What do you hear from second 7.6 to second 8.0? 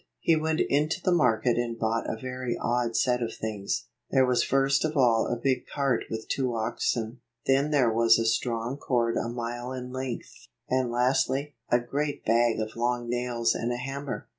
there